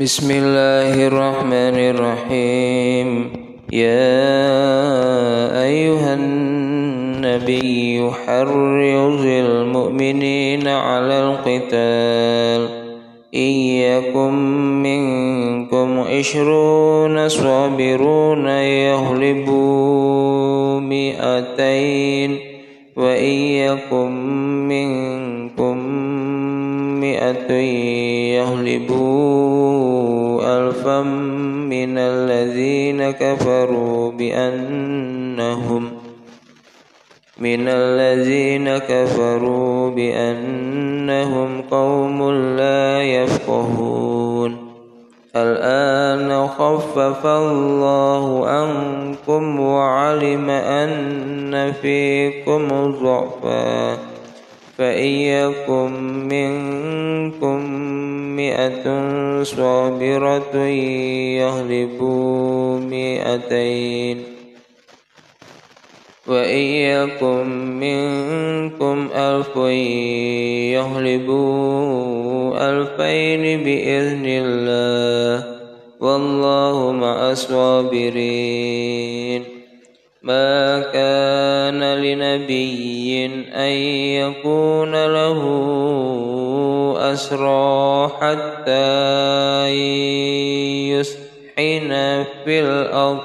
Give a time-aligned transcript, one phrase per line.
[0.00, 3.32] بسم الله الرحمن الرحيم
[3.72, 4.12] يا
[5.64, 12.68] أيها النبي حرض المؤمنين على القتال
[13.34, 14.32] إن يكن
[14.82, 18.46] منكم عشرون صابرون
[18.88, 19.60] يغلبوا
[20.80, 22.38] مئتين
[22.96, 23.34] وإن
[23.64, 24.10] يكن
[24.68, 25.76] منكم
[27.00, 27.52] مئة
[28.36, 29.35] يغلبوا
[31.68, 35.90] من الذين كفروا بأنهم
[37.38, 44.66] من الذين كفروا بأنهم قوم لا يفقهون
[45.36, 52.68] الآن خفف الله عنكم وعلم أن فيكم
[53.02, 53.98] ضعفا
[54.78, 55.92] فإن يكن
[56.28, 57.85] منكم
[58.36, 58.84] مئة
[59.42, 60.56] صابرة
[61.40, 64.22] يغلبوا مئتين.
[66.26, 67.46] وإن يكن
[67.80, 69.56] منكم ألف
[70.76, 75.56] يغلبوا ألفين بإذن الله.
[76.00, 78.86] والله مع الصابرين.
[80.22, 83.72] ما كان لنبي أن
[84.20, 85.65] يكون له
[87.16, 88.92] أسرى حتى
[90.92, 91.90] يسحن
[92.44, 93.24] في الأرض.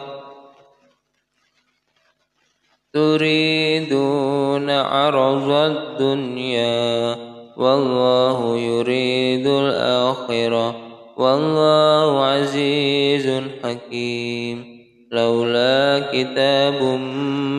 [2.94, 7.16] تريدون عرض الدنيا
[7.58, 10.76] والله يريد الآخرة
[11.18, 14.81] والله عزيز حكيم.
[15.12, 16.84] لولا كتاب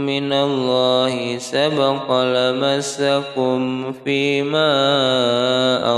[0.09, 4.73] من الله سبق لمسكم فيما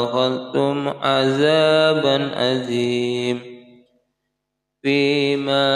[0.02, 3.40] أخذتم عذابا أزيم
[4.82, 5.66] فيما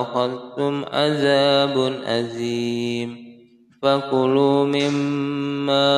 [0.00, 3.16] أخذتم عذاب أزيم
[3.82, 5.88] فكلوا مما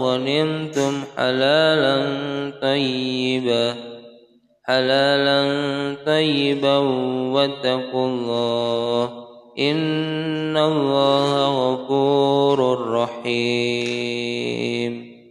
[0.00, 1.96] غنمتم حلالا
[2.62, 3.87] طيبا.
[4.68, 5.40] حلالا
[6.06, 6.76] طيبا
[7.34, 9.04] واتقوا الله
[9.58, 13.57] إن الله غفور رحيم